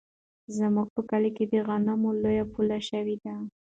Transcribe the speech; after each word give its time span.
زموږ 0.57 0.87
په 0.95 1.01
کلي 1.09 1.31
کې 1.37 1.45
د 1.51 1.53
غنمو 1.67 2.11
لو 2.23 2.31
پیل 2.53 2.69
شوی 2.89 3.15
دی. 3.23 3.35